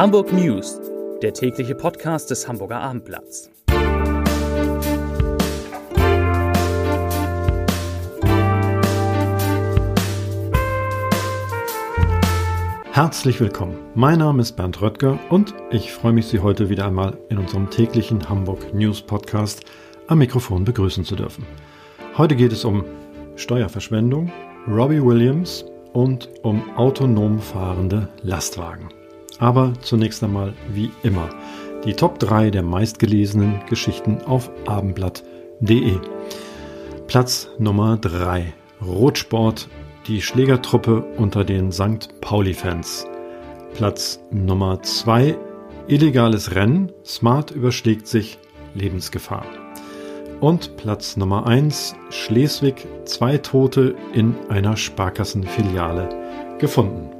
Hamburg 0.00 0.32
News, 0.32 0.80
der 1.20 1.34
tägliche 1.34 1.74
Podcast 1.74 2.30
des 2.30 2.48
Hamburger 2.48 2.80
Abendblatts. 2.80 3.50
Herzlich 12.92 13.38
willkommen. 13.40 13.76
Mein 13.94 14.20
Name 14.20 14.40
ist 14.40 14.52
Bernd 14.52 14.80
Röttger 14.80 15.18
und 15.28 15.52
ich 15.70 15.92
freue 15.92 16.14
mich, 16.14 16.28
Sie 16.28 16.38
heute 16.38 16.70
wieder 16.70 16.86
einmal 16.86 17.18
in 17.28 17.36
unserem 17.36 17.68
täglichen 17.68 18.26
Hamburg 18.26 18.72
News 18.72 19.02
Podcast 19.02 19.66
am 20.06 20.16
Mikrofon 20.16 20.64
begrüßen 20.64 21.04
zu 21.04 21.14
dürfen. 21.14 21.44
Heute 22.16 22.36
geht 22.36 22.52
es 22.52 22.64
um 22.64 22.86
Steuerverschwendung, 23.36 24.32
Robbie 24.66 25.04
Williams 25.04 25.66
und 25.92 26.30
um 26.42 26.74
autonom 26.78 27.38
fahrende 27.38 28.08
Lastwagen. 28.22 28.88
Aber 29.40 29.72
zunächst 29.80 30.22
einmal 30.22 30.52
wie 30.72 30.90
immer 31.02 31.30
die 31.84 31.94
Top 31.94 32.18
3 32.18 32.50
der 32.50 32.62
meistgelesenen 32.62 33.60
Geschichten 33.68 34.18
auf 34.26 34.50
abendblatt.de. 34.66 35.98
Platz 37.06 37.48
Nummer 37.58 37.96
3. 37.96 38.52
Rotsport, 38.86 39.68
die 40.06 40.22
Schlägertruppe 40.22 41.02
unter 41.16 41.44
den 41.44 41.72
St. 41.72 42.20
Pauli-Fans. 42.20 43.06
Platz 43.74 44.20
Nummer 44.30 44.82
2. 44.82 45.36
Illegales 45.88 46.54
Rennen, 46.54 46.92
Smart 47.04 47.50
überschlägt 47.50 48.06
sich, 48.06 48.38
Lebensgefahr. 48.74 49.44
Und 50.40 50.76
Platz 50.76 51.16
Nummer 51.16 51.46
1, 51.46 51.96
Schleswig, 52.10 52.86
zwei 53.04 53.38
Tote 53.38 53.94
in 54.12 54.34
einer 54.48 54.76
Sparkassenfiliale 54.76 56.08
gefunden. 56.58 57.19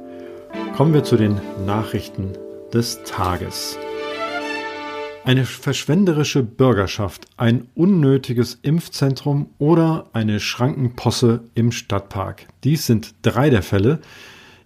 Kommen 0.81 0.95
wir 0.95 1.03
zu 1.03 1.15
den 1.15 1.39
Nachrichten 1.63 2.33
des 2.73 3.03
Tages. 3.03 3.77
Eine 5.23 5.45
verschwenderische 5.45 6.41
Bürgerschaft, 6.41 7.27
ein 7.37 7.67
unnötiges 7.75 8.57
Impfzentrum 8.63 9.51
oder 9.59 10.09
eine 10.13 10.39
Schrankenposse 10.39 11.43
im 11.53 11.71
Stadtpark. 11.71 12.47
Dies 12.63 12.87
sind 12.87 13.13
drei 13.21 13.51
der 13.51 13.61
Fälle, 13.61 13.99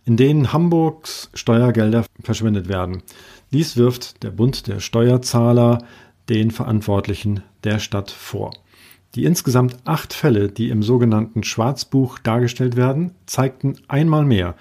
in 0.05 0.15
denen 0.15 0.53
Hamburgs 0.53 1.31
Steuergelder 1.33 2.05
verschwendet 2.23 2.69
werden. 2.69 3.03
Dies 3.51 3.75
wirft 3.75 4.23
der 4.23 4.31
Bund 4.31 4.67
der 4.67 4.79
Steuerzahler 4.79 5.79
den 6.29 6.51
Verantwortlichen 6.51 7.43
der 7.65 7.79
Stadt 7.79 8.09
vor. 8.09 8.53
Die 9.15 9.25
insgesamt 9.25 9.77
acht 9.83 10.13
Fälle, 10.13 10.49
die 10.49 10.69
im 10.69 10.81
sogenannten 10.81 11.43
Schwarzbuch 11.43 12.19
dargestellt 12.19 12.77
werden, 12.77 13.11
zeigten 13.25 13.75
einmal 13.89 14.23
mehr, 14.23 14.55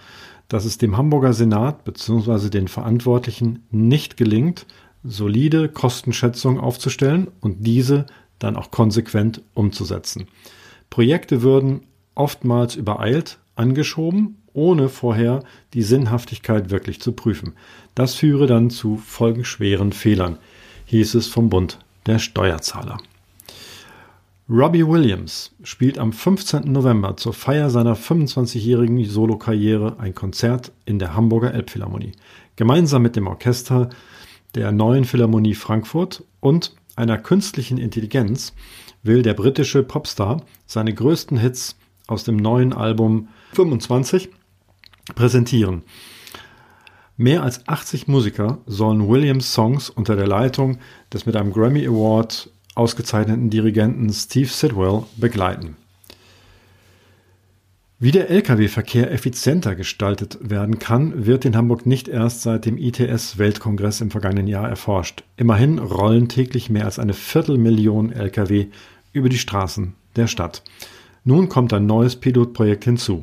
dass 0.54 0.66
es 0.66 0.78
dem 0.78 0.96
Hamburger 0.96 1.32
Senat 1.32 1.84
bzw. 1.84 2.48
den 2.48 2.68
Verantwortlichen 2.68 3.64
nicht 3.72 4.16
gelingt, 4.16 4.66
solide 5.02 5.68
Kostenschätzungen 5.68 6.60
aufzustellen 6.60 7.26
und 7.40 7.66
diese 7.66 8.06
dann 8.38 8.54
auch 8.54 8.70
konsequent 8.70 9.42
umzusetzen. 9.54 10.28
Projekte 10.90 11.42
würden 11.42 11.80
oftmals 12.14 12.76
übereilt 12.76 13.40
angeschoben, 13.56 14.36
ohne 14.52 14.88
vorher 14.90 15.42
die 15.72 15.82
Sinnhaftigkeit 15.82 16.70
wirklich 16.70 17.00
zu 17.00 17.10
prüfen. 17.10 17.54
Das 17.96 18.14
führe 18.14 18.46
dann 18.46 18.70
zu 18.70 18.96
folgenschweren 18.96 19.92
Fehlern 19.92 20.38
hieß 20.86 21.16
es 21.16 21.26
vom 21.26 21.48
Bund 21.48 21.80
der 22.06 22.20
Steuerzahler. 22.20 22.98
Robbie 24.46 24.86
Williams 24.86 25.52
spielt 25.62 25.98
am 25.98 26.12
15. 26.12 26.70
November 26.70 27.16
zur 27.16 27.32
Feier 27.32 27.70
seiner 27.70 27.96
25-jährigen 27.96 29.02
Solokarriere 29.06 29.98
ein 29.98 30.14
Konzert 30.14 30.70
in 30.84 30.98
der 30.98 31.14
Hamburger 31.14 31.54
Elbphilharmonie. 31.54 32.12
Gemeinsam 32.56 33.00
mit 33.00 33.16
dem 33.16 33.26
Orchester 33.26 33.88
der 34.54 34.70
Neuen 34.70 35.06
Philharmonie 35.06 35.54
Frankfurt 35.54 36.24
und 36.40 36.76
einer 36.94 37.16
künstlichen 37.16 37.78
Intelligenz 37.78 38.52
will 39.02 39.22
der 39.22 39.32
britische 39.32 39.82
Popstar 39.82 40.42
seine 40.66 40.92
größten 40.92 41.38
Hits 41.38 41.76
aus 42.06 42.24
dem 42.24 42.36
neuen 42.36 42.74
Album 42.74 43.28
25 43.54 44.28
präsentieren. 45.14 45.84
Mehr 47.16 47.44
als 47.44 47.66
80 47.66 48.08
Musiker 48.08 48.58
sollen 48.66 49.08
Williams 49.08 49.54
Songs 49.54 49.88
unter 49.88 50.16
der 50.16 50.26
Leitung 50.26 50.80
des 51.14 51.24
mit 51.24 51.34
einem 51.34 51.50
Grammy 51.50 51.86
Award 51.86 52.50
ausgezeichneten 52.74 53.50
Dirigenten 53.50 54.12
Steve 54.12 54.48
Sidwell 54.48 55.04
begleiten. 55.16 55.76
Wie 58.00 58.10
der 58.10 58.28
Lkw-Verkehr 58.28 59.12
effizienter 59.12 59.76
gestaltet 59.76 60.38
werden 60.42 60.78
kann, 60.78 61.26
wird 61.26 61.44
in 61.44 61.56
Hamburg 61.56 61.86
nicht 61.86 62.08
erst 62.08 62.42
seit 62.42 62.66
dem 62.66 62.76
ITS-Weltkongress 62.76 64.02
im 64.02 64.10
vergangenen 64.10 64.46
Jahr 64.46 64.68
erforscht. 64.68 65.24
Immerhin 65.36 65.78
rollen 65.78 66.28
täglich 66.28 66.68
mehr 66.68 66.84
als 66.84 66.98
eine 66.98 67.14
Viertelmillion 67.14 68.12
Lkw 68.12 68.66
über 69.12 69.28
die 69.28 69.38
Straßen 69.38 69.94
der 70.16 70.26
Stadt. 70.26 70.64
Nun 71.24 71.48
kommt 71.48 71.72
ein 71.72 71.86
neues 71.86 72.16
Pilotprojekt 72.16 72.84
hinzu. 72.84 73.22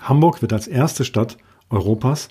Hamburg 0.00 0.42
wird 0.42 0.52
als 0.52 0.68
erste 0.68 1.04
Stadt 1.04 1.38
Europas 1.70 2.28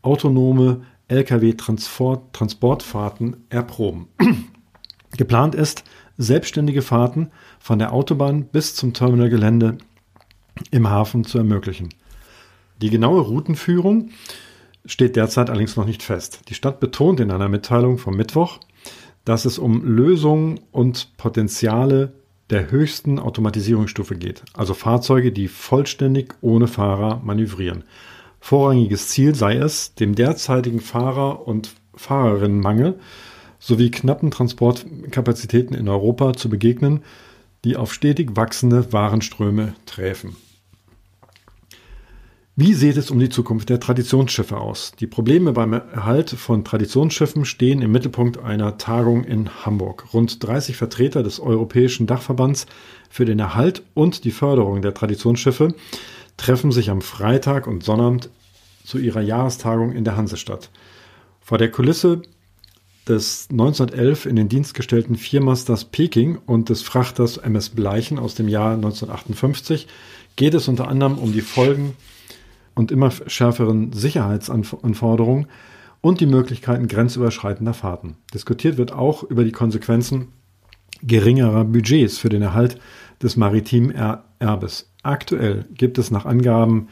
autonome 0.00 0.82
Lkw-Transportfahrten 1.08 3.44
erproben. 3.50 4.08
Geplant 5.18 5.54
ist, 5.56 5.84
selbstständige 6.16 6.80
Fahrten 6.80 7.30
von 7.58 7.78
der 7.78 7.92
Autobahn 7.92 8.44
bis 8.44 8.74
zum 8.74 8.94
Terminalgelände 8.94 9.76
im 10.70 10.88
Hafen 10.88 11.24
zu 11.24 11.38
ermöglichen. 11.38 11.90
Die 12.80 12.88
genaue 12.88 13.20
Routenführung 13.20 14.10
steht 14.86 15.16
derzeit 15.16 15.50
allerdings 15.50 15.76
noch 15.76 15.86
nicht 15.86 16.04
fest. 16.04 16.42
Die 16.48 16.54
Stadt 16.54 16.78
betont 16.78 17.18
in 17.18 17.32
einer 17.32 17.48
Mitteilung 17.48 17.98
vom 17.98 18.16
Mittwoch, 18.16 18.60
dass 19.24 19.44
es 19.44 19.58
um 19.58 19.84
Lösungen 19.84 20.60
und 20.70 21.16
Potenziale 21.16 22.12
der 22.50 22.70
höchsten 22.70 23.18
Automatisierungsstufe 23.18 24.14
geht, 24.16 24.44
also 24.54 24.72
Fahrzeuge, 24.72 25.32
die 25.32 25.48
vollständig 25.48 26.34
ohne 26.40 26.68
Fahrer 26.68 27.20
manövrieren. 27.24 27.84
Vorrangiges 28.40 29.08
Ziel 29.08 29.34
sei 29.34 29.56
es, 29.56 29.94
dem 29.94 30.14
derzeitigen 30.14 30.80
Fahrer- 30.80 31.46
und 31.46 31.74
Fahrerinnenmangel 31.94 33.00
sowie 33.58 33.90
knappen 33.90 34.30
Transportkapazitäten 34.30 35.74
in 35.74 35.88
Europa 35.88 36.34
zu 36.34 36.48
begegnen, 36.48 37.02
die 37.64 37.76
auf 37.76 37.92
stetig 37.92 38.36
wachsende 38.36 38.92
Warenströme 38.92 39.74
träfen. 39.86 40.36
Wie 42.60 42.74
sieht 42.74 42.96
es 42.96 43.12
um 43.12 43.20
die 43.20 43.28
Zukunft 43.28 43.68
der 43.68 43.78
Traditionsschiffe 43.78 44.56
aus? 44.56 44.90
Die 44.98 45.06
Probleme 45.06 45.52
beim 45.52 45.74
Erhalt 45.74 46.30
von 46.30 46.64
Traditionsschiffen 46.64 47.44
stehen 47.44 47.82
im 47.82 47.92
Mittelpunkt 47.92 48.38
einer 48.38 48.78
Tagung 48.78 49.22
in 49.22 49.64
Hamburg. 49.64 50.12
Rund 50.12 50.42
30 50.44 50.76
Vertreter 50.76 51.22
des 51.22 51.38
Europäischen 51.38 52.08
Dachverbands 52.08 52.66
für 53.08 53.24
den 53.24 53.38
Erhalt 53.38 53.84
und 53.94 54.24
die 54.24 54.32
Förderung 54.32 54.82
der 54.82 54.92
Traditionsschiffe 54.92 55.72
treffen 56.36 56.72
sich 56.72 56.90
am 56.90 57.00
Freitag 57.00 57.68
und 57.68 57.84
Sonnabend 57.84 58.28
zu 58.84 58.98
ihrer 58.98 59.20
Jahrestagung 59.20 59.92
in 59.92 60.02
der 60.02 60.16
Hansestadt. 60.16 60.70
Vor 61.40 61.58
der 61.58 61.70
Kulisse 61.70 62.22
des 63.08 63.48
1911 63.50 64.26
in 64.26 64.36
den 64.36 64.48
Dienst 64.48 64.74
gestellten 64.74 65.16
Viermasters 65.16 65.86
Peking 65.86 66.38
und 66.46 66.68
des 66.68 66.82
Frachters 66.82 67.36
MS 67.38 67.70
Bleichen 67.70 68.18
aus 68.18 68.34
dem 68.34 68.48
Jahr 68.48 68.74
1958 68.74 69.86
geht 70.36 70.54
es 70.54 70.68
unter 70.68 70.88
anderem 70.88 71.18
um 71.18 71.32
die 71.32 71.40
Folgen 71.40 71.94
und 72.74 72.92
immer 72.92 73.10
schärferen 73.10 73.92
Sicherheitsanforderungen 73.92 75.48
und 76.00 76.20
die 76.20 76.26
Möglichkeiten 76.26 76.86
grenzüberschreitender 76.86 77.74
Fahrten. 77.74 78.16
Diskutiert 78.32 78.76
wird 78.76 78.92
auch 78.92 79.24
über 79.24 79.44
die 79.44 79.52
Konsequenzen 79.52 80.28
geringerer 81.02 81.64
Budgets 81.64 82.18
für 82.18 82.28
den 82.28 82.42
Erhalt 82.42 82.78
des 83.22 83.36
maritimen 83.36 83.94
Erbes. 84.38 84.90
Aktuell 85.02 85.64
gibt 85.74 85.98
es 85.98 86.10
nach 86.10 86.24
Angaben 86.24 86.88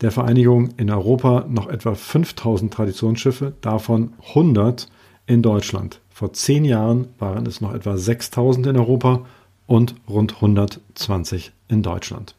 der 0.00 0.10
Vereinigung 0.10 0.70
in 0.76 0.90
Europa 0.90 1.46
noch 1.48 1.68
etwa 1.68 1.94
5000 1.94 2.72
Traditionsschiffe, 2.72 3.54
davon 3.60 4.12
100 4.28 4.88
in 5.28 5.42
Deutschland. 5.42 6.00
Vor 6.10 6.32
zehn 6.32 6.64
Jahren 6.64 7.08
waren 7.18 7.46
es 7.46 7.60
noch 7.60 7.72
etwa 7.72 7.96
6000 7.96 8.66
in 8.66 8.76
Europa 8.76 9.26
und 9.66 9.94
rund 10.08 10.36
120 10.36 11.52
in 11.68 11.82
Deutschland. 11.82 12.34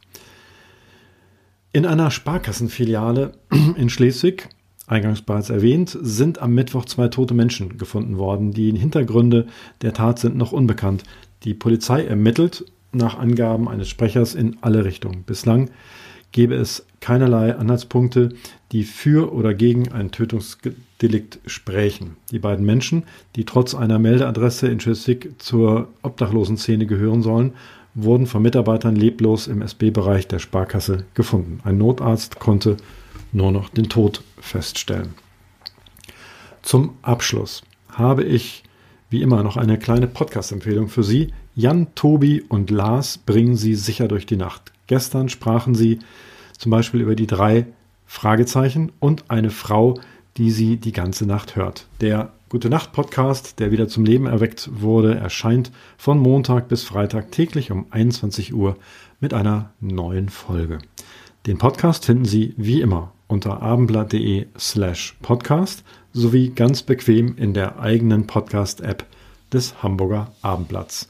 In 1.71 1.85
einer 1.85 2.11
Sparkassenfiliale 2.11 3.33
in 3.77 3.89
Schleswig, 3.89 4.49
eingangs 4.87 5.21
bereits 5.21 5.51
erwähnt, 5.51 5.95
sind 6.01 6.41
am 6.41 6.55
Mittwoch 6.55 6.85
zwei 6.85 7.07
tote 7.07 7.35
Menschen 7.35 7.77
gefunden 7.77 8.17
worden. 8.17 8.51
Die 8.51 8.71
Hintergründe 8.71 9.45
der 9.83 9.93
Tat 9.93 10.17
sind 10.17 10.35
noch 10.35 10.51
unbekannt. 10.51 11.03
Die 11.43 11.53
Polizei 11.53 12.03
ermittelt 12.03 12.65
nach 12.91 13.19
Angaben 13.19 13.69
eines 13.69 13.87
Sprechers 13.87 14.33
in 14.33 14.57
alle 14.61 14.83
Richtungen. 14.83 15.21
Bislang 15.23 15.69
gebe 16.31 16.55
es 16.55 16.87
keinerlei 17.01 17.55
Anhaltspunkte, 17.55 18.29
die 18.71 18.83
für 18.83 19.33
oder 19.33 19.53
gegen 19.53 19.91
ein 19.91 20.11
Tötungsdelikt 20.11 21.39
sprechen. 21.45 22.17
Die 22.31 22.39
beiden 22.39 22.65
Menschen, 22.65 23.03
die 23.35 23.45
trotz 23.45 23.73
einer 23.73 23.99
Meldeadresse 23.99 24.67
in 24.67 24.79
Schleswig 24.79 25.41
zur 25.41 25.87
Obdachlosenszene 26.01 26.85
gehören 26.85 27.21
sollen, 27.21 27.53
wurden 27.95 28.27
von 28.27 28.41
Mitarbeitern 28.41 28.95
leblos 28.95 29.47
im 29.47 29.61
SB-Bereich 29.61 30.27
der 30.27 30.39
Sparkasse 30.39 31.05
gefunden. 31.13 31.59
Ein 31.63 31.77
Notarzt 31.77 32.39
konnte 32.39 32.77
nur 33.31 33.51
noch 33.51 33.69
den 33.69 33.89
Tod 33.89 34.21
feststellen. 34.39 35.13
Zum 36.61 36.91
Abschluss 37.01 37.63
habe 37.89 38.23
ich 38.23 38.63
wie 39.09 39.21
immer 39.21 39.43
noch 39.43 39.57
eine 39.57 39.79
kleine 39.79 40.07
Podcast-Empfehlung 40.07 40.87
für 40.87 41.03
Sie. 41.03 41.33
Jan, 41.55 41.87
Tobi 41.95 42.43
und 42.47 42.69
Lars 42.69 43.17
bringen 43.17 43.55
Sie 43.55 43.73
sicher 43.73 44.07
durch 44.07 44.27
die 44.27 44.37
Nacht. 44.37 44.71
Gestern 44.89 45.29
sprachen 45.29 45.75
sie 45.75 45.99
zum 46.59 46.69
Beispiel 46.69 47.01
über 47.01 47.15
die 47.15 47.25
drei 47.25 47.65
Fragezeichen 48.05 48.91
und 48.99 49.31
eine 49.31 49.49
Frau, 49.49 49.99
die 50.37 50.51
sie 50.51 50.77
die 50.77 50.91
ganze 50.91 51.25
Nacht 51.25 51.55
hört. 51.55 51.87
Der 52.01 52.33
Gute 52.49 52.69
Nacht 52.71 52.93
Podcast, 52.93 53.59
der 53.59 53.69
wieder 53.69 53.87
zum 53.87 54.05
Leben 54.05 54.25
erweckt 54.25 54.69
wurde, 54.73 55.13
erscheint 55.13 55.71
von 55.97 56.17
Montag 56.17 56.67
bis 56.67 56.83
Freitag 56.83 57.31
täglich 57.31 57.69
um 57.69 57.85
21 57.91 58.55
Uhr 58.55 58.75
mit 59.19 59.35
einer 59.35 59.69
neuen 59.79 60.29
Folge. 60.29 60.79
Den 61.45 61.59
Podcast 61.59 62.05
finden 62.05 62.25
Sie 62.25 62.55
wie 62.57 62.81
immer 62.81 63.13
unter 63.27 63.61
abendblatt.de 63.61 64.47
slash 64.57 65.15
podcast 65.21 65.83
sowie 66.11 66.49
ganz 66.49 66.81
bequem 66.81 67.37
in 67.37 67.53
der 67.53 67.79
eigenen 67.79 68.25
Podcast-App 68.25 69.05
des 69.53 69.83
Hamburger 69.83 70.31
Abendblatts. 70.41 71.07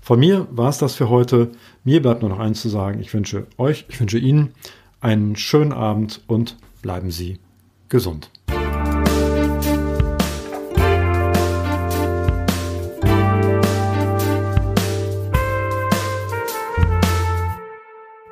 Von 0.00 0.18
mir 0.18 0.48
war 0.50 0.68
es 0.68 0.78
das 0.78 0.94
für 0.94 1.08
heute. 1.08 1.52
Mir 1.84 2.02
bleibt 2.02 2.22
nur 2.22 2.30
noch 2.30 2.38
eins 2.38 2.62
zu 2.62 2.68
sagen. 2.68 3.00
Ich 3.00 3.12
wünsche 3.12 3.46
euch, 3.58 3.84
ich 3.88 4.00
wünsche 4.00 4.18
Ihnen 4.18 4.54
einen 5.00 5.36
schönen 5.36 5.72
Abend 5.72 6.22
und 6.26 6.56
bleiben 6.82 7.10
Sie 7.10 7.38
gesund. 7.88 8.30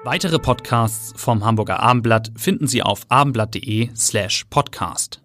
Weitere 0.05 0.39
Podcasts 0.39 1.13
vom 1.21 1.45
Hamburger 1.45 1.81
Abendblatt 1.81 2.33
finden 2.35 2.67
Sie 2.67 2.83
auf 2.83 3.03
abendblatt.de 3.11 3.91
slash 3.95 4.47
podcast. 4.49 5.21